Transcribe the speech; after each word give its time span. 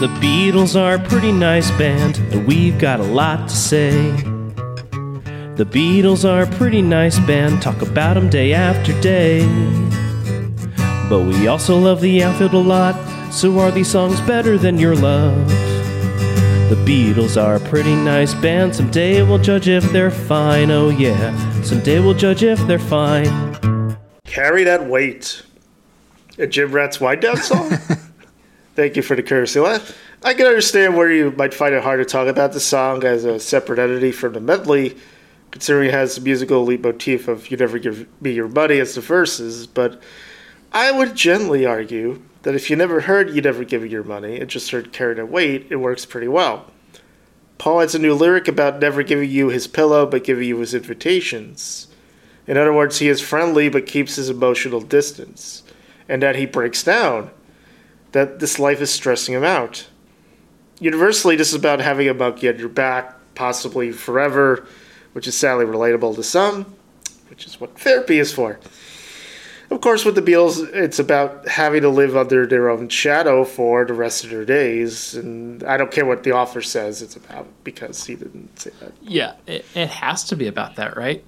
The 0.00 0.06
Beatles 0.20 0.80
are 0.80 0.94
a 0.94 1.08
pretty 1.08 1.32
nice 1.32 1.72
band, 1.72 2.18
and 2.32 2.46
we've 2.46 2.78
got 2.78 3.00
a 3.00 3.02
lot 3.02 3.48
to 3.48 3.56
say. 3.56 4.12
The 5.56 5.66
Beatles 5.68 6.24
are 6.24 6.42
a 6.42 6.46
pretty 6.46 6.82
nice 6.82 7.18
band, 7.18 7.60
talk 7.60 7.82
about 7.82 8.16
'em 8.16 8.30
day 8.30 8.52
after 8.52 8.92
day. 9.00 9.44
But 11.08 11.22
we 11.22 11.48
also 11.48 11.76
love 11.76 12.00
the 12.00 12.22
outfield 12.22 12.54
a 12.54 12.58
lot, 12.58 12.94
so 13.32 13.58
are 13.58 13.72
these 13.72 13.88
songs 13.88 14.20
better 14.20 14.56
than 14.56 14.78
your 14.78 14.94
love? 14.94 15.34
The 16.68 16.78
Beatles 16.86 17.36
are 17.36 17.56
a 17.56 17.60
pretty 17.68 17.96
nice 17.96 18.34
band, 18.34 18.76
someday 18.76 19.22
we'll 19.22 19.38
judge 19.38 19.66
if 19.66 19.90
they're 19.90 20.12
fine, 20.12 20.70
oh 20.70 20.90
yeah, 20.90 21.34
someday 21.64 21.98
we'll 21.98 22.14
judge 22.14 22.44
if 22.44 22.64
they're 22.68 22.78
fine. 22.78 23.96
Carry 24.24 24.62
that 24.62 24.86
weight. 24.88 25.42
A 26.38 26.46
Jim 26.46 26.70
Rat's 26.70 27.00
Wind 27.00 27.22
Down 27.22 27.38
song? 27.38 27.76
Thank 28.78 28.94
you 28.94 29.02
for 29.02 29.16
the 29.16 29.24
courtesy. 29.24 29.58
I 29.58 30.34
can 30.34 30.46
understand 30.46 30.96
where 30.96 31.10
you 31.10 31.32
might 31.32 31.52
find 31.52 31.74
it 31.74 31.82
hard 31.82 31.98
to 31.98 32.04
talk 32.04 32.28
about 32.28 32.52
the 32.52 32.60
song 32.60 33.02
as 33.02 33.24
a 33.24 33.40
separate 33.40 33.80
entity 33.80 34.12
from 34.12 34.34
the 34.34 34.40
medley, 34.40 34.96
considering 35.50 35.88
it 35.88 35.94
has 35.94 36.14
the 36.14 36.20
musical 36.20 36.64
leitmotif 36.64 37.26
of 37.26 37.50
You 37.50 37.56
Never 37.56 37.80
Give 37.80 38.06
Me 38.22 38.30
Your 38.30 38.46
Money 38.46 38.78
as 38.78 38.94
the 38.94 39.00
verses, 39.00 39.66
but 39.66 40.00
I 40.70 40.92
would 40.92 41.16
gently 41.16 41.66
argue 41.66 42.22
that 42.42 42.54
if 42.54 42.70
you 42.70 42.76
never 42.76 43.00
heard 43.00 43.30
You 43.30 43.42
Never 43.42 43.64
Give 43.64 43.82
Me 43.82 43.88
Your 43.88 44.04
Money 44.04 44.38
and 44.38 44.48
just 44.48 44.70
heard 44.70 44.92
Carry 44.92 45.16
That 45.16 45.28
Weight, 45.28 45.66
it 45.70 45.76
works 45.78 46.06
pretty 46.06 46.28
well. 46.28 46.70
Paul 47.58 47.80
adds 47.80 47.96
a 47.96 47.98
new 47.98 48.14
lyric 48.14 48.46
about 48.46 48.78
never 48.78 49.02
giving 49.02 49.28
you 49.28 49.48
his 49.48 49.66
pillow 49.66 50.06
but 50.06 50.22
giving 50.22 50.46
you 50.46 50.58
his 50.58 50.72
invitations. 50.72 51.88
In 52.46 52.56
other 52.56 52.72
words, 52.72 53.00
he 53.00 53.08
is 53.08 53.20
friendly 53.20 53.68
but 53.68 53.86
keeps 53.86 54.14
his 54.14 54.30
emotional 54.30 54.80
distance, 54.80 55.64
and 56.08 56.22
that 56.22 56.36
he 56.36 56.46
breaks 56.46 56.84
down 56.84 57.32
that 58.18 58.40
this 58.40 58.58
life 58.58 58.80
is 58.80 58.90
stressing 58.90 59.32
him 59.32 59.44
out. 59.44 59.86
Universally, 60.80 61.36
this 61.36 61.50
is 61.50 61.54
about 61.54 61.78
having 61.80 62.08
a 62.08 62.14
monkey 62.14 62.48
on 62.48 62.58
your 62.58 62.68
back, 62.68 63.14
possibly 63.36 63.92
forever, 63.92 64.66
which 65.12 65.28
is 65.28 65.36
sadly 65.36 65.64
relatable 65.64 66.16
to 66.16 66.22
some, 66.24 66.74
which 67.30 67.46
is 67.46 67.60
what 67.60 67.78
therapy 67.78 68.18
is 68.18 68.32
for. 68.32 68.58
Of 69.70 69.82
course, 69.82 70.04
with 70.04 70.16
the 70.16 70.22
Beatles, 70.22 70.68
it's 70.74 70.98
about 70.98 71.46
having 71.46 71.82
to 71.82 71.90
live 71.90 72.16
under 72.16 72.44
their 72.44 72.70
own 72.70 72.88
shadow 72.88 73.44
for 73.44 73.84
the 73.84 73.92
rest 73.92 74.24
of 74.24 74.30
their 74.30 74.44
days. 74.44 75.14
And 75.14 75.62
I 75.62 75.76
don't 75.76 75.92
care 75.92 76.06
what 76.06 76.24
the 76.24 76.32
author 76.32 76.62
says 76.62 77.02
it's 77.02 77.16
about 77.16 77.46
because 77.62 78.04
he 78.04 78.16
didn't 78.16 78.58
say 78.58 78.70
that. 78.80 78.94
Yeah, 79.00 79.34
it, 79.46 79.64
it 79.74 79.90
has 79.90 80.24
to 80.24 80.36
be 80.36 80.48
about 80.48 80.76
that, 80.76 80.96
right? 80.96 81.24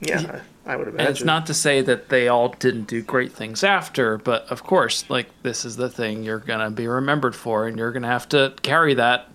Yeah, 0.00 0.40
I 0.68 0.76
would 0.76 0.86
imagine. 0.86 1.06
And 1.06 1.16
it's 1.16 1.24
not 1.24 1.46
to 1.46 1.54
say 1.54 1.80
that 1.80 2.10
they 2.10 2.28
all 2.28 2.50
didn't 2.50 2.88
do 2.88 3.02
great 3.02 3.32
things 3.32 3.64
after, 3.64 4.18
but 4.18 4.46
of 4.52 4.62
course, 4.64 5.08
like 5.08 5.28
this 5.42 5.64
is 5.64 5.76
the 5.76 5.88
thing 5.88 6.22
you're 6.22 6.38
gonna 6.38 6.70
be 6.70 6.86
remembered 6.86 7.34
for, 7.34 7.66
and 7.66 7.78
you're 7.78 7.90
gonna 7.90 8.06
have 8.06 8.28
to 8.28 8.52
carry 8.62 8.92
that 8.94 9.28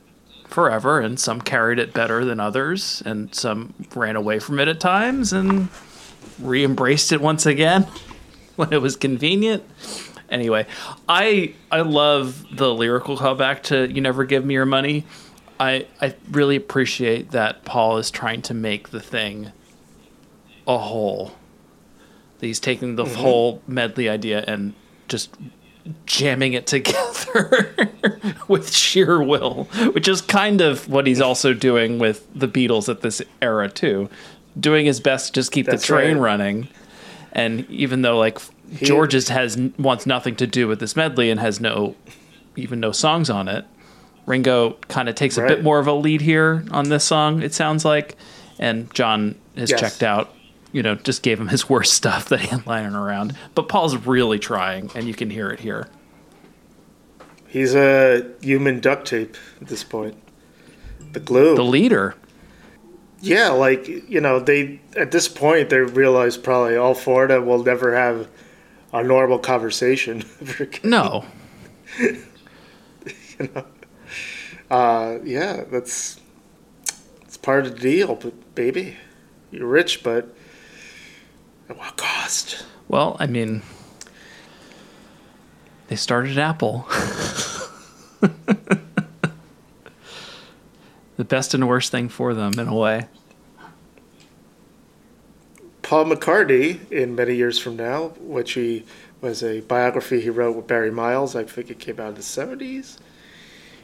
forever. 0.45 0.99
And 0.99 1.19
some 1.19 1.41
carried 1.41 1.79
it 1.79 1.91
better 1.91 2.23
than 2.23 2.39
others, 2.39 3.01
and 3.03 3.33
some 3.33 3.73
ran 3.95 4.15
away 4.15 4.37
from 4.37 4.59
it 4.59 4.67
at 4.67 4.79
times 4.79 5.33
and 5.33 5.69
re-embraced 6.39 7.11
it 7.11 7.19
once 7.19 7.47
again 7.47 7.87
when 8.55 8.71
it 8.71 8.81
was 8.81 8.95
convenient. 8.95 9.63
Anyway, 10.29 10.67
I 11.09 11.55
I 11.71 11.81
love 11.81 12.45
the 12.51 12.71
lyrical 12.71 13.17
callback 13.17 13.63
to 13.63 13.91
"You 13.91 14.01
Never 14.01 14.23
Give 14.23 14.45
Me 14.45 14.53
Your 14.53 14.65
Money." 14.67 15.05
I 15.59 15.87
I 15.99 16.13
really 16.29 16.57
appreciate 16.57 17.31
that 17.31 17.65
Paul 17.65 17.97
is 17.97 18.11
trying 18.11 18.43
to 18.43 18.53
make 18.53 18.89
the 18.89 18.99
thing 18.99 19.51
a 20.67 20.77
whole. 20.77 21.33
He's 22.39 22.59
taking 22.59 22.95
the 22.95 23.05
mm-hmm. 23.05 23.15
whole 23.15 23.61
medley 23.67 24.09
idea 24.09 24.43
and 24.47 24.73
just 25.07 25.35
jamming 26.05 26.53
it 26.53 26.67
together 26.67 27.89
with 28.47 28.73
sheer 28.73 29.21
will, 29.21 29.65
which 29.93 30.07
is 30.07 30.21
kind 30.21 30.61
of 30.61 30.89
what 30.89 31.07
he's 31.07 31.21
also 31.21 31.53
doing 31.53 31.99
with 31.99 32.27
the 32.33 32.47
Beatles 32.47 32.89
at 32.89 33.01
this 33.01 33.21
era 33.41 33.69
too, 33.69 34.09
doing 34.59 34.85
his 34.85 34.99
best 34.99 35.27
to 35.27 35.33
just 35.33 35.51
keep 35.51 35.65
That's 35.65 35.81
the 35.81 35.87
train 35.87 36.17
right. 36.17 36.23
running. 36.23 36.67
And 37.31 37.69
even 37.69 38.01
though 38.01 38.17
like 38.17 38.39
George's 38.81 39.29
has 39.29 39.57
wants 39.77 40.05
nothing 40.05 40.35
to 40.37 40.47
do 40.47 40.67
with 40.67 40.79
this 40.79 40.95
medley 40.95 41.29
and 41.29 41.39
has 41.39 41.59
no 41.59 41.95
even 42.55 42.79
no 42.79 42.91
songs 42.91 43.29
on 43.29 43.47
it, 43.47 43.65
Ringo 44.25 44.73
kind 44.87 45.09
of 45.09 45.15
takes 45.15 45.37
a 45.37 45.41
bit 45.41 45.63
more 45.63 45.79
of 45.79 45.87
a 45.87 45.93
lead 45.93 46.21
here 46.21 46.65
on 46.71 46.89
this 46.89 47.03
song. 47.03 47.41
It 47.41 47.53
sounds 47.53 47.83
like, 47.83 48.15
and 48.59 48.93
John 48.93 49.35
has 49.57 49.71
Yes. 49.71 49.79
checked 49.79 50.03
out. 50.03 50.33
You 50.73 50.83
know, 50.83 50.95
just 50.95 51.23
gave 51.23 51.39
him 51.39 51.47
his 51.47 51.69
worst 51.69 51.93
stuff 51.93 52.27
that 52.29 52.41
he 52.41 52.47
had 52.47 52.67
lying 52.67 52.93
around. 52.93 53.37
But 53.55 53.69
Paul's 53.69 53.95
really 53.95 54.39
trying, 54.39 54.91
and 54.95 55.07
you 55.07 55.13
can 55.13 55.29
hear 55.29 55.49
it 55.49 55.61
here. 55.61 55.87
He's 57.47 57.75
a 57.75 58.31
human 58.41 58.81
duct 58.81 59.07
tape 59.07 59.37
at 59.61 59.67
this 59.67 59.83
point. 59.83 60.17
The 61.13 61.21
glue. 61.21 61.55
The 61.55 61.63
leader. 61.63 62.15
Yeah, 63.21 63.51
like 63.51 63.87
you 63.87 64.19
know, 64.19 64.39
they 64.39 64.81
at 64.97 65.11
this 65.11 65.29
point 65.29 65.69
they 65.69 65.77
realize 65.77 66.35
probably 66.35 66.75
all 66.75 66.93
Florida 66.93 67.39
will 67.41 67.63
never 67.63 67.95
have 67.95 68.27
a 68.91 69.01
normal 69.01 69.39
conversation. 69.39 70.23
No, 70.83 71.25
uh, 74.71 75.17
yeah, 75.23 75.63
that's 75.69 76.19
it's 77.21 77.37
part 77.37 77.65
of 77.65 77.73
the 77.73 77.79
deal. 77.79 78.15
But 78.15 78.55
baby, 78.55 78.97
you're 79.51 79.67
rich, 79.67 80.03
but 80.03 80.35
at 81.73 81.79
what 81.79 81.97
cost? 81.97 82.65
Well, 82.87 83.17
I 83.19 83.27
mean, 83.27 83.61
they 85.87 85.95
started 85.95 86.37
Apple. 86.37 86.85
the 91.17 91.25
best 91.25 91.53
and 91.53 91.67
worst 91.67 91.91
thing 91.91 92.09
for 92.09 92.33
them, 92.33 92.59
in 92.59 92.67
a 92.67 92.75
way. 92.75 93.07
Paul 95.81 96.05
McCartney, 96.05 96.89
in 96.91 97.15
many 97.15 97.35
years 97.35 97.59
from 97.59 97.75
now, 97.75 98.09
which 98.19 98.53
he 98.53 98.85
was 99.21 99.43
a 99.43 99.61
biography 99.61 100.21
he 100.21 100.29
wrote 100.29 100.55
with 100.55 100.67
Barry 100.67 100.91
Miles. 100.91 101.35
I 101.35 101.43
think 101.43 101.69
it 101.69 101.79
came 101.79 101.99
out 101.99 102.09
in 102.09 102.15
the 102.15 102.23
seventies. 102.23 102.97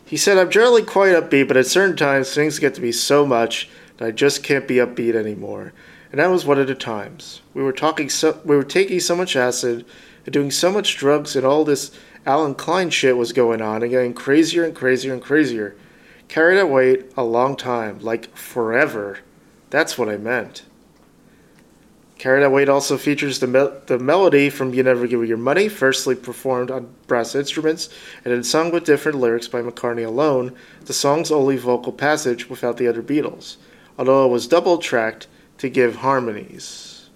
He 0.03 0.17
said, 0.17 0.37
"I'm 0.37 0.49
generally 0.49 0.81
quite 0.81 1.13
upbeat, 1.13 1.47
but 1.47 1.57
at 1.57 1.67
certain 1.67 1.95
times 1.95 2.33
things 2.33 2.57
get 2.57 2.73
to 2.75 2.81
be 2.81 2.91
so 2.91 3.25
much 3.25 3.69
that 3.97 4.05
I 4.05 4.11
just 4.11 4.43
can't 4.43 4.67
be 4.67 4.75
upbeat 4.75 5.13
anymore." 5.13 5.73
And 6.11 6.19
that 6.19 6.29
was 6.29 6.45
one 6.45 6.59
of 6.59 6.67
the 6.67 6.75
times. 6.75 7.41
We 7.53 7.63
were 7.63 7.71
talking 7.71 8.09
so 8.09 8.39
we 8.43 8.55
were 8.55 8.63
taking 8.63 8.99
so 8.99 9.15
much 9.15 9.35
acid 9.35 9.85
and 10.25 10.33
doing 10.33 10.51
so 10.51 10.71
much 10.71 10.97
drugs, 10.97 11.35
and 11.35 11.45
all 11.45 11.63
this 11.63 11.91
Allen 12.25 12.55
Klein 12.55 12.89
shit 12.89 13.17
was 13.17 13.33
going 13.33 13.61
on 13.61 13.81
and 13.83 13.91
getting 13.91 14.13
crazier 14.13 14.63
and 14.63 14.75
crazier 14.75 15.13
and 15.13 15.21
crazier. 15.21 15.75
Carried 16.27 16.57
that 16.57 16.69
weight 16.69 17.11
a 17.17 17.23
long 17.23 17.55
time, 17.55 17.99
like 17.99 18.35
forever. 18.35 19.19
That's 19.69 19.97
what 19.97 20.09
I 20.09 20.17
meant. 20.17 20.63
Carried 22.19 22.43
That 22.43 22.51
Weight 22.51 22.67
also 22.67 22.97
features 22.97 23.39
the, 23.39 23.47
me- 23.47 23.79
the 23.85 23.97
melody 23.97 24.49
from 24.49 24.73
You 24.73 24.83
Never 24.83 25.07
Give 25.07 25.21
Me 25.21 25.27
Your 25.29 25.37
Money, 25.37 25.69
firstly 25.69 26.15
performed 26.15 26.69
on 26.69 26.93
brass 27.07 27.33
instruments 27.33 27.87
and 28.25 28.33
then 28.33 28.43
sung 28.43 28.71
with 28.71 28.83
different 28.83 29.19
lyrics 29.19 29.47
by 29.47 29.61
McCartney 29.61 30.05
alone, 30.05 30.53
the 30.83 30.91
song's 30.91 31.31
only 31.31 31.55
vocal 31.55 31.93
passage 31.93 32.49
without 32.49 32.75
the 32.75 32.89
other 32.89 33.01
Beatles, 33.01 33.55
although 33.97 34.25
it 34.25 34.31
was 34.31 34.47
double 34.47 34.79
tracked 34.79 35.27
to 35.59 35.69
give 35.69 35.97
harmonies. 35.97 37.09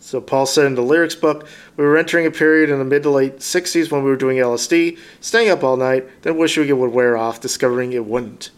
So 0.00 0.20
Paul 0.20 0.44
said 0.44 0.66
in 0.66 0.74
the 0.74 0.82
lyrics 0.82 1.14
book, 1.14 1.48
we 1.76 1.84
were 1.84 1.96
entering 1.96 2.26
a 2.26 2.30
period 2.30 2.68
in 2.68 2.78
the 2.78 2.84
mid 2.84 3.04
to 3.04 3.10
late 3.10 3.38
60s 3.38 3.90
when 3.90 4.02
we 4.02 4.10
were 4.10 4.16
doing 4.16 4.36
LSD, 4.36 4.98
staying 5.20 5.48
up 5.48 5.64
all 5.64 5.76
night, 5.76 6.06
then 6.22 6.36
wishing 6.36 6.68
it 6.68 6.76
would 6.76 6.92
wear 6.92 7.16
off, 7.16 7.40
discovering 7.40 7.92
it 7.92 8.04
wouldn't. 8.04 8.50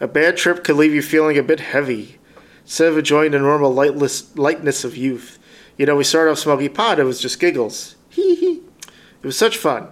A 0.00 0.08
bad 0.08 0.36
trip 0.36 0.62
could 0.62 0.76
leave 0.76 0.92
you 0.92 1.00
feeling 1.00 1.38
a 1.38 1.42
bit 1.42 1.60
heavy 1.60 2.18
instead 2.60 2.88
of 2.88 2.98
enjoying 2.98 3.30
the 3.30 3.38
normal 3.38 3.72
lightless, 3.72 4.36
lightness 4.36 4.84
of 4.84 4.98
youth. 4.98 5.38
You 5.78 5.86
know, 5.86 5.96
we 5.96 6.04
started 6.04 6.32
off 6.32 6.38
smoking 6.38 6.74
pot, 6.74 6.98
it 6.98 7.04
was 7.04 7.20
just 7.20 7.40
giggles. 7.40 7.96
Hee 8.10 8.34
hee. 8.34 8.62
It 9.22 9.26
was 9.26 9.38
such 9.38 9.56
fun. 9.56 9.88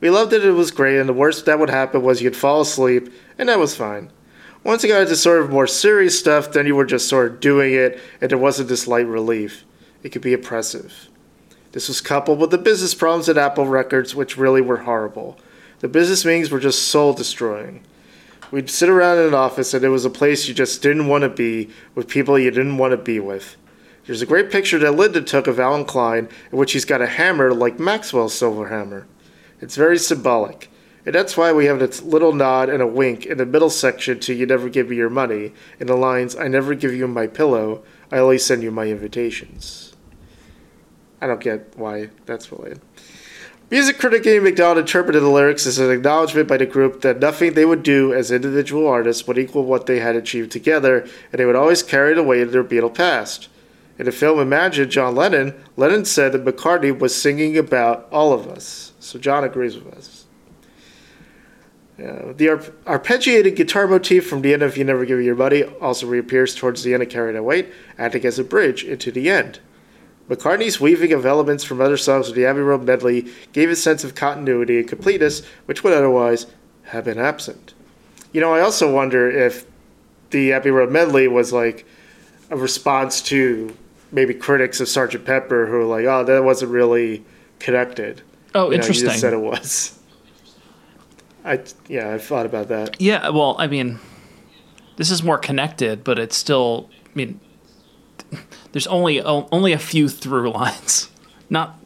We 0.00 0.08
loved 0.08 0.32
it, 0.32 0.44
it 0.44 0.52
was 0.52 0.70
great, 0.70 0.98
and 0.98 1.08
the 1.08 1.12
worst 1.12 1.46
that 1.46 1.58
would 1.58 1.70
happen 1.70 2.02
was 2.02 2.22
you'd 2.22 2.36
fall 2.36 2.60
asleep, 2.60 3.12
and 3.38 3.48
that 3.48 3.58
was 3.58 3.74
fine. 3.74 4.12
Once 4.62 4.82
you 4.82 4.90
got 4.90 5.02
into 5.02 5.16
sort 5.16 5.40
of 5.40 5.50
more 5.50 5.66
serious 5.66 6.18
stuff, 6.18 6.52
then 6.52 6.66
you 6.66 6.76
were 6.76 6.84
just 6.84 7.08
sort 7.08 7.30
of 7.30 7.40
doing 7.40 7.72
it, 7.72 7.98
and 8.20 8.30
there 8.30 8.38
wasn't 8.38 8.68
this 8.68 8.86
light 8.86 9.06
relief. 9.06 9.64
It 10.02 10.10
could 10.10 10.22
be 10.22 10.34
oppressive. 10.34 11.08
This 11.72 11.88
was 11.88 12.00
coupled 12.00 12.40
with 12.40 12.50
the 12.50 12.58
business 12.58 12.94
problems 12.94 13.28
at 13.28 13.38
Apple 13.38 13.66
Records, 13.66 14.14
which 14.14 14.36
really 14.36 14.60
were 14.60 14.78
horrible. 14.78 15.38
The 15.78 15.88
business 15.88 16.24
meetings 16.24 16.50
were 16.50 16.60
just 16.60 16.88
soul 16.88 17.14
destroying. 17.14 17.84
We'd 18.50 18.68
sit 18.68 18.88
around 18.88 19.18
in 19.18 19.28
an 19.28 19.34
office, 19.34 19.72
and 19.72 19.84
it 19.84 19.88
was 19.88 20.04
a 20.04 20.10
place 20.10 20.46
you 20.46 20.54
just 20.54 20.82
didn't 20.82 21.06
want 21.06 21.22
to 21.22 21.30
be 21.30 21.70
with 21.94 22.08
people 22.08 22.38
you 22.38 22.50
didn't 22.50 22.78
want 22.78 22.90
to 22.90 22.96
be 22.98 23.20
with. 23.20 23.56
There's 24.06 24.22
a 24.22 24.26
great 24.26 24.50
picture 24.50 24.78
that 24.78 24.92
Linda 24.92 25.22
took 25.22 25.46
of 25.46 25.60
Allen 25.60 25.84
Klein, 25.84 26.28
in 26.50 26.58
which 26.58 26.72
he's 26.72 26.84
got 26.84 27.00
a 27.00 27.06
hammer 27.06 27.54
like 27.54 27.78
Maxwell's 27.78 28.34
silver 28.34 28.68
hammer. 28.68 29.06
It's 29.60 29.76
very 29.76 29.98
symbolic, 29.98 30.68
and 31.06 31.14
that's 31.14 31.36
why 31.36 31.52
we 31.52 31.66
have 31.66 31.78
this 31.78 32.02
little 32.02 32.32
nod 32.32 32.68
and 32.68 32.82
a 32.82 32.86
wink 32.86 33.26
in 33.26 33.38
the 33.38 33.46
middle 33.46 33.70
section 33.70 34.20
to 34.20 34.34
You 34.34 34.46
Never 34.46 34.68
Give 34.68 34.90
Me 34.90 34.96
Your 34.96 35.10
Money, 35.10 35.52
in 35.78 35.86
the 35.86 35.96
lines, 35.96 36.36
I 36.36 36.48
never 36.48 36.74
give 36.74 36.94
you 36.94 37.08
my 37.08 37.26
pillow, 37.26 37.82
I 38.12 38.18
only 38.18 38.38
send 38.38 38.62
you 38.62 38.70
my 38.70 38.86
invitations. 38.86 39.94
I 41.20 41.26
don't 41.26 41.40
get 41.40 41.76
why 41.76 42.10
that's 42.26 42.50
related. 42.50 42.80
Music 43.70 44.00
critic 44.00 44.26
Ian 44.26 44.42
MacDonald 44.42 44.78
interpreted 44.78 45.22
the 45.22 45.28
lyrics 45.28 45.64
as 45.64 45.78
an 45.78 45.92
acknowledgement 45.92 46.48
by 46.48 46.56
the 46.56 46.66
group 46.66 47.02
that 47.02 47.20
nothing 47.20 47.54
they 47.54 47.64
would 47.64 47.84
do 47.84 48.12
as 48.12 48.32
individual 48.32 48.88
artists 48.88 49.28
would 49.28 49.38
equal 49.38 49.64
what 49.64 49.86
they 49.86 50.00
had 50.00 50.16
achieved 50.16 50.50
together, 50.50 51.06
and 51.30 51.38
they 51.38 51.44
would 51.44 51.54
always 51.54 51.82
carry 51.82 52.12
the 52.12 52.22
weight 52.22 52.42
of 52.42 52.50
their 52.50 52.64
Beatle 52.64 52.92
past. 52.92 53.48
In 53.96 54.06
the 54.06 54.12
film 54.12 54.40
Imagine, 54.40 54.90
John 54.90 55.14
Lennon, 55.14 55.54
Lennon 55.76 56.04
said 56.04 56.32
that 56.32 56.44
McCartney 56.44 56.98
was 56.98 57.14
singing 57.14 57.56
about 57.56 58.08
all 58.10 58.32
of 58.32 58.48
us. 58.48 58.92
So 58.98 59.20
John 59.20 59.44
agrees 59.44 59.76
with 59.76 59.94
us. 59.94 60.26
Yeah, 62.00 62.32
the 62.34 62.48
arp- 62.48 62.84
arpeggiated 62.86 63.56
guitar 63.56 63.86
motif 63.86 64.26
from 64.26 64.40
the 64.40 64.54
end 64.54 64.62
of 64.62 64.76
You 64.78 64.84
Never 64.84 65.04
Give 65.04 65.20
Your 65.20 65.34
Money 65.36 65.64
also 65.64 66.06
reappears 66.06 66.54
towards 66.54 66.82
the 66.82 66.94
end 66.94 67.02
of 67.02 67.10
Carry 67.10 67.32
That 67.34 67.42
Weight, 67.42 67.68
acting 67.98 68.24
as 68.24 68.38
a 68.38 68.44
bridge 68.44 68.84
into 68.84 69.10
the 69.12 69.28
end. 69.28 69.60
McCartney's 70.28 70.80
weaving 70.80 71.12
of 71.12 71.26
elements 71.26 71.62
from 71.62 71.80
other 71.80 71.98
songs 71.98 72.28
of 72.28 72.34
the 72.34 72.46
Abbey 72.46 72.60
Road 72.60 72.84
medley 72.84 73.26
gave 73.52 73.68
a 73.68 73.76
sense 73.76 74.02
of 74.02 74.14
continuity 74.14 74.78
and 74.78 74.88
completeness 74.88 75.42
which 75.66 75.84
would 75.84 75.92
otherwise 75.92 76.46
have 76.84 77.04
been 77.04 77.18
absent. 77.18 77.74
You 78.32 78.40
know, 78.40 78.54
I 78.54 78.60
also 78.60 78.90
wonder 78.94 79.28
if 79.30 79.66
the 80.30 80.52
Abbey 80.52 80.70
Road 80.70 80.90
medley 80.90 81.28
was 81.28 81.52
like 81.52 81.84
a 82.48 82.56
response 82.56 83.20
to 83.22 83.76
maybe 84.12 84.32
critics 84.32 84.80
of 84.80 84.86
Sgt. 84.86 85.24
Pepper 85.24 85.66
who 85.66 85.72
were 85.74 85.84
like, 85.84 86.06
oh, 86.06 86.24
that 86.24 86.44
wasn't 86.44 86.70
really 86.70 87.24
connected. 87.58 88.22
Oh, 88.54 88.64
You 88.70 88.70
know, 88.70 88.74
interesting. 88.76 89.04
you 89.06 89.10
just 89.10 89.20
said 89.20 89.32
it 89.34 89.40
was. 89.40 89.98
I 91.44 91.60
yeah, 91.88 92.12
I've 92.12 92.24
thought 92.24 92.46
about 92.46 92.68
that. 92.68 93.00
Yeah, 93.00 93.30
well, 93.30 93.56
I 93.58 93.66
mean, 93.66 93.98
this 94.96 95.10
is 95.10 95.22
more 95.22 95.38
connected, 95.38 96.04
but 96.04 96.18
it's 96.18 96.36
still. 96.36 96.88
I 97.06 97.10
mean, 97.14 97.40
there's 98.72 98.86
only 98.86 99.20
only 99.22 99.72
a 99.72 99.78
few 99.78 100.08
through 100.08 100.50
lines. 100.50 101.10
Not 101.50 101.80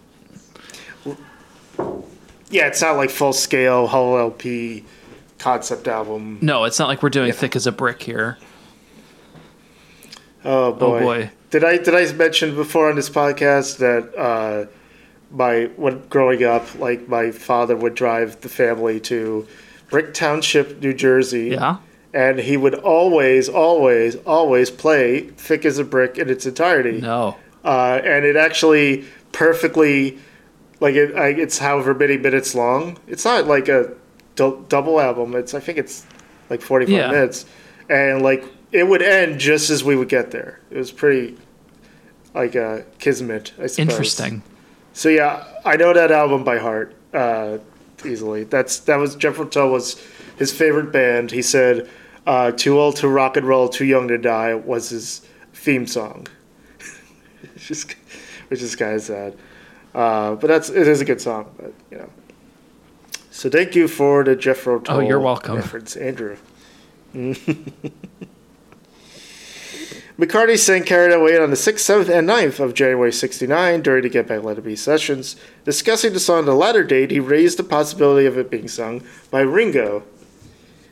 Yeah, 2.50 2.66
it's 2.66 2.82
not 2.82 2.96
like 2.96 3.08
full 3.08 3.32
scale 3.32 3.86
whole 3.86 4.18
LP 4.18 4.84
concept 5.38 5.88
album. 5.88 6.38
no, 6.42 6.64
it's 6.64 6.78
not 6.78 6.88
like 6.88 7.02
we're 7.02 7.08
doing 7.08 7.32
thick 7.32 7.56
as 7.56 7.66
a 7.66 7.72
brick 7.72 8.02
here. 8.02 8.36
Oh 10.44 10.72
boy. 10.72 10.98
oh 10.98 11.00
boy. 11.00 11.30
Did 11.50 11.64
I 11.64 11.78
did 11.78 11.94
I 11.94 12.12
mention 12.12 12.54
before 12.54 12.90
on 12.90 12.96
this 12.96 13.08
podcast 13.08 13.78
that 13.78 14.14
uh, 14.18 14.66
my 15.34 15.64
when 15.76 16.00
growing 16.08 16.44
up, 16.44 16.78
like 16.78 17.08
my 17.08 17.30
father 17.32 17.76
would 17.76 17.94
drive 17.94 18.40
the 18.40 18.48
family 18.48 19.00
to 19.00 19.46
Brick 19.90 20.14
Township, 20.14 20.80
New 20.80 20.94
Jersey. 20.94 21.48
Yeah. 21.50 21.78
And 22.12 22.38
he 22.38 22.56
would 22.56 22.74
always, 22.76 23.48
always, 23.48 24.14
always 24.24 24.70
play 24.70 25.22
"Thick 25.36 25.64
as 25.64 25.78
a 25.78 25.84
Brick" 25.84 26.16
in 26.16 26.30
its 26.30 26.46
entirety. 26.46 27.00
No. 27.00 27.36
uh, 27.64 28.00
and 28.04 28.24
it 28.24 28.36
actually 28.36 29.04
perfectly 29.32 30.18
like 30.80 30.94
it. 30.94 31.16
I, 31.16 31.28
it's 31.30 31.58
however 31.58 31.92
many 31.92 32.16
minutes 32.16 32.54
long. 32.54 32.98
It's 33.08 33.24
not 33.24 33.46
like 33.48 33.68
a 33.68 33.92
du- 34.36 34.64
double 34.68 35.00
album. 35.00 35.34
It's 35.34 35.54
I 35.54 35.60
think 35.60 35.78
it's 35.78 36.06
like 36.50 36.60
forty 36.62 36.86
five 36.86 36.94
Yeah. 36.94 37.10
minutes, 37.10 37.46
and 37.90 38.22
like 38.22 38.44
it 38.70 38.84
would 38.84 39.02
end 39.02 39.40
just 39.40 39.68
as 39.70 39.82
we 39.82 39.96
would 39.96 40.08
get 40.08 40.30
there. 40.30 40.60
It 40.70 40.76
was 40.78 40.92
pretty 40.92 41.36
like 42.32 42.54
a 42.54 42.84
kismet. 43.00 43.52
I 43.58 43.66
suppose. 43.66 43.78
Interesting. 43.78 44.42
So 44.94 45.08
yeah, 45.08 45.44
I 45.64 45.76
know 45.76 45.92
that 45.92 46.10
album 46.10 46.44
by 46.44 46.58
heart 46.58 46.94
uh, 47.12 47.58
easily. 48.04 48.44
That's 48.44 48.78
that 48.80 48.96
was 48.96 49.16
Jethro 49.16 49.44
Tull 49.44 49.70
was 49.70 50.00
his 50.38 50.52
favorite 50.52 50.92
band. 50.92 51.30
He 51.32 51.42
said, 51.42 51.90
uh, 52.26 52.52
"Too 52.52 52.78
old 52.78 52.96
to 52.96 53.08
rock 53.08 53.36
and 53.36 53.46
roll, 53.46 53.68
too 53.68 53.84
young 53.84 54.08
to 54.08 54.16
die" 54.18 54.54
was 54.54 54.90
his 54.90 55.26
theme 55.52 55.86
song. 55.86 56.28
It's 57.42 57.66
just, 57.68 57.94
which 58.48 58.62
is 58.62 58.76
kind 58.76 58.94
of 58.94 59.02
sad, 59.02 59.36
uh, 59.94 60.36
but 60.36 60.46
that's 60.46 60.70
it 60.70 60.86
is 60.86 61.00
a 61.00 61.04
good 61.04 61.20
song. 61.20 61.52
But 61.58 61.72
you 61.90 61.98
know, 61.98 62.10
so 63.32 63.50
thank 63.50 63.74
you 63.74 63.88
for 63.88 64.22
the 64.22 64.36
Jethro 64.36 64.78
Tull 64.78 64.98
Oh, 64.98 65.00
you're 65.00 65.20
welcome. 65.20 65.56
reference, 65.56 65.96
Andrew. 65.96 66.36
McCartney 70.18 70.56
sang 70.56 70.84
Carry 70.84 71.08
That 71.08 71.20
Weight 71.20 71.40
on 71.40 71.50
the 71.50 71.56
6th, 71.56 72.06
7th, 72.06 72.08
and 72.08 72.28
9th 72.28 72.60
of 72.60 72.72
January 72.72 73.12
69 73.12 73.82
during 73.82 74.04
the 74.04 74.08
Get 74.08 74.28
Back 74.28 74.44
Let 74.44 74.58
It 74.58 74.60
Be 74.62 74.76
sessions. 74.76 75.34
Discussing 75.64 76.12
the 76.12 76.20
song 76.20 76.38
on 76.38 76.44
the 76.44 76.54
latter 76.54 76.84
date, 76.84 77.10
he 77.10 77.18
raised 77.18 77.58
the 77.58 77.64
possibility 77.64 78.24
of 78.24 78.38
it 78.38 78.48
being 78.48 78.68
sung 78.68 79.02
by 79.32 79.40
Ringo, 79.40 80.04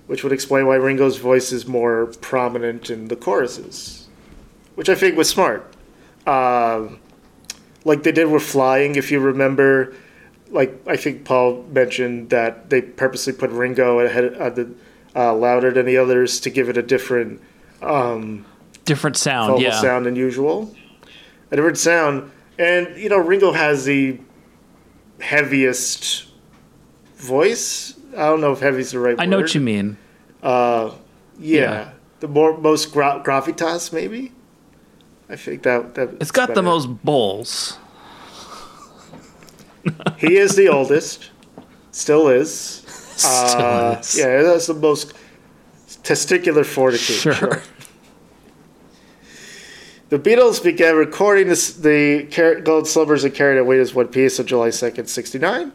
which 0.09 0.25
would 0.25 0.33
explain 0.33 0.67
why 0.67 0.75
Ringo's 0.75 1.19
voice 1.19 1.53
is 1.53 1.69
more 1.69 2.07
prominent 2.21 2.91
in 2.91 3.07
the 3.07 3.15
choruses, 3.15 4.09
which 4.75 4.89
I 4.89 4.97
think 4.97 5.17
was 5.17 5.31
smart. 5.31 5.73
Um, 6.27 6.99
like 7.85 8.03
they 8.03 8.11
did 8.11 8.27
with 8.27 8.43
Flying, 8.43 8.97
if 8.97 9.13
you 9.13 9.21
remember. 9.21 9.95
Like 10.51 10.83
I 10.89 10.97
think 10.97 11.25
Paul 11.25 11.65
mentioned 11.71 12.31
that 12.31 12.71
they 12.71 12.83
purposely 12.83 13.35
put 13.35 13.51
Ringo 13.51 14.01
ahead 14.01 14.35
uh, 14.35 14.51
the, 14.51 14.75
uh, 15.15 15.33
louder 15.33 15.71
than 15.71 15.87
the 15.87 15.97
others 15.97 16.41
to 16.41 16.51
give 16.51 16.69
it 16.69 16.77
a 16.77 16.83
different 16.83 17.41
um, 17.81 18.47
Different 18.85 19.17
sound. 19.17 19.61
yeah. 19.63 19.81
sound 19.81 20.07
than 20.07 20.17
usual. 20.17 20.75
A 21.51 21.57
different 21.57 21.79
sound. 21.79 22.31
And, 22.59 22.97
you 22.97 23.09
know, 23.09 23.19
Ringo 23.19 23.53
has 23.53 23.85
the 23.85 24.19
heaviest 25.21 26.27
voice. 27.17 27.95
I 28.13 28.27
don't 28.27 28.41
know 28.41 28.53
if 28.53 28.61
heavy 28.61 28.81
is 28.81 28.91
the 28.93 28.99
right 28.99 29.17
word. 29.17 29.21
I 29.21 29.25
word. 29.25 29.31
know 29.31 29.37
what 29.39 29.55
you 29.55 29.61
mean. 29.61 29.97
Uh, 30.43 30.93
yeah. 31.39 31.61
Yeah. 31.61 31.91
The 32.21 32.29
more 32.29 32.57
most 32.59 32.93
gra- 32.93 33.23
gravitas, 33.25 33.93
maybe? 33.93 34.33
I 35.29 35.37
think 35.37 35.63
that. 35.63 35.95
that 35.95 36.11
It's 36.21 36.31
got 36.31 36.55
the 36.55 36.63
most 36.63 36.87
bowls. 37.05 37.79
He 40.19 40.37
is 40.37 40.55
the 40.55 40.69
oldest. 40.69 41.31
Still 41.91 42.29
is. 42.29 42.51
Still 43.17 43.61
Uh, 43.61 43.97
is. 44.01 44.17
Yeah, 44.19 44.43
that's 44.43 44.67
the 44.69 44.75
most 44.75 45.15
testicular 46.05 46.65
fortitude. 46.65 47.17
Sure. 47.17 47.63
The 50.13 50.19
Beatles 50.19 50.63
began 50.63 50.97
recording 50.97 51.49
this, 51.49 51.73
the 51.73 52.25
Golden 52.65 52.85
Slumbers 52.85 53.25
and 53.25 53.35
Carry 53.35 53.55
That 53.55 53.65
Weight 53.65 53.81
as 53.81 53.95
one 53.95 54.09
piece 54.09 54.39
on 54.39 54.47
July 54.47 54.69
2nd, 54.69 55.09
69. 55.09 55.73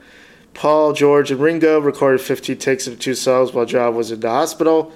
Paul, 0.53 0.93
George, 0.93 1.31
and 1.31 1.39
Ringo 1.39 1.79
recorded 1.79 2.21
15 2.21 2.55
takes 2.59 2.85
of 2.85 2.99
two 2.99 3.15
songs 3.15 3.51
while 3.51 3.65
John 3.65 3.95
was 3.95 4.11
in 4.11 4.19
the 4.19 4.29
hospital. 4.29 4.93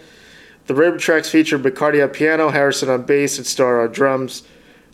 The 0.67 0.75
rhythm 0.75 0.99
tracks 0.99 1.31
featured 1.31 1.63
McCartney 1.63 2.03
on 2.03 2.09
piano, 2.09 2.49
Harrison 2.49 2.89
on 2.89 3.01
bass, 3.01 3.39
and 3.39 3.47
Starr 3.47 3.81
on 3.81 3.91
drums. 3.91 4.43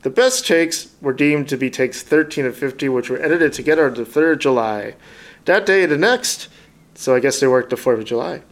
The 0.04 0.10
best 0.10 0.48
takes 0.48 0.94
were 1.02 1.12
deemed 1.12 1.50
to 1.50 1.58
be 1.58 1.70
takes 1.70 2.02
13 2.02 2.46
and 2.46 2.56
15, 2.56 2.94
which 2.94 3.10
were 3.10 3.22
edited 3.22 3.52
together 3.52 3.86
on 3.88 3.96
the 3.96 4.06
3rd 4.06 4.32
of 4.32 4.40
July. 4.40 4.96
That 5.44 5.66
day 5.66 5.84
and 5.84 5.92
the 5.92 5.98
next, 5.98 6.48
so 6.96 7.14
I 7.14 7.20
guess 7.20 7.42
they 7.42 7.48
worked 7.48 7.70
the 7.70 7.76
4th 7.76 8.00
of 8.00 8.06
July. 8.06 8.44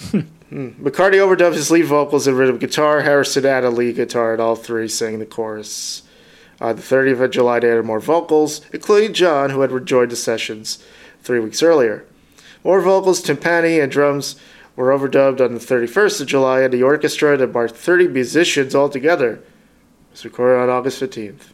Hmm. 0.00 0.20
McCartney 0.50 1.18
overdubbed 1.18 1.54
his 1.54 1.70
lead 1.70 1.84
vocals 1.84 2.26
and 2.26 2.36
rhythm 2.36 2.58
guitar. 2.58 3.02
Harrison 3.02 3.46
added 3.46 3.70
lead 3.70 3.94
guitar, 3.94 4.32
and 4.32 4.42
all 4.42 4.56
three 4.56 4.88
sang 4.88 5.20
the 5.20 5.26
chorus. 5.26 6.02
On 6.60 6.74
the 6.74 6.82
30th 6.82 7.20
of 7.20 7.30
July, 7.30 7.60
they 7.60 7.70
added 7.70 7.84
more 7.84 8.00
vocals, 8.00 8.60
including 8.72 9.14
John, 9.14 9.50
who 9.50 9.60
had 9.60 9.70
rejoined 9.70 10.10
the 10.10 10.16
sessions 10.16 10.84
three 11.22 11.38
weeks 11.38 11.62
earlier. 11.62 12.04
More 12.64 12.80
vocals, 12.80 13.22
timpani, 13.22 13.80
and 13.82 13.92
drums 13.92 14.36
were 14.74 14.90
overdubbed 14.90 15.40
on 15.40 15.54
the 15.54 15.60
31st 15.60 16.22
of 16.22 16.26
July, 16.26 16.62
and 16.62 16.72
the 16.72 16.82
orchestra 16.82 17.36
that 17.36 17.52
marked 17.52 17.76
30 17.76 18.08
musicians 18.08 18.74
altogether 18.74 19.34
it 19.34 19.44
was 20.14 20.24
recorded 20.24 20.60
on 20.60 20.68
August 20.68 21.00
15th. 21.00 21.52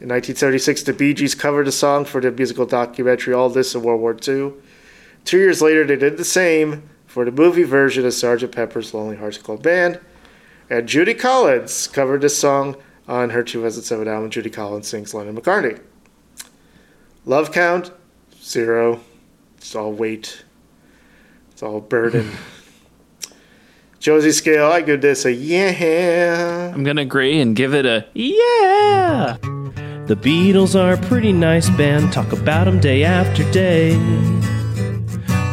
In 0.00 0.08
1976, 0.08 0.82
the 0.82 0.92
Bee 0.92 1.14
Gees 1.14 1.34
covered 1.36 1.66
the 1.66 1.72
song 1.72 2.04
for 2.04 2.20
the 2.20 2.32
musical 2.32 2.66
documentary 2.66 3.34
All 3.34 3.50
This 3.50 3.74
and 3.74 3.84
World 3.84 4.00
War 4.00 4.16
II. 4.16 4.54
Two 5.24 5.38
years 5.38 5.62
later, 5.62 5.84
they 5.84 5.96
did 5.96 6.16
the 6.16 6.24
same 6.24 6.88
for 7.10 7.24
the 7.24 7.32
movie 7.32 7.64
version 7.64 8.06
of 8.06 8.12
Sgt. 8.12 8.52
Pepper's 8.52 8.94
Lonely 8.94 9.16
Hearts 9.16 9.36
Club 9.36 9.64
Band. 9.64 9.98
And 10.70 10.88
Judy 10.88 11.12
Collins 11.12 11.88
covered 11.88 12.20
this 12.20 12.38
song 12.38 12.76
on 13.08 13.30
her 13.30 13.42
2007 13.42 14.06
album, 14.06 14.30
Judy 14.30 14.48
Collins 14.48 14.86
Sings 14.86 15.12
Lennon 15.12 15.36
McCartney. 15.36 15.80
Love 17.26 17.50
count, 17.50 17.90
zero. 18.40 19.00
It's 19.56 19.74
all 19.74 19.92
weight. 19.92 20.44
It's 21.50 21.64
all 21.64 21.80
burden. 21.80 22.30
Josie 23.98 24.30
scale, 24.30 24.66
I 24.70 24.80
give 24.80 25.00
this 25.00 25.24
a 25.24 25.32
yeah. 25.32 26.70
I'm 26.72 26.84
gonna 26.84 27.02
agree 27.02 27.40
and 27.40 27.56
give 27.56 27.74
it 27.74 27.86
a 27.86 28.06
yeah. 28.14 29.36
The 30.06 30.16
Beatles 30.16 30.78
are 30.80 30.92
a 30.92 31.08
pretty 31.08 31.32
nice 31.32 31.68
band, 31.70 32.12
talk 32.12 32.30
about 32.32 32.68
'em 32.68 32.78
day 32.78 33.02
after 33.02 33.42
day. 33.50 33.98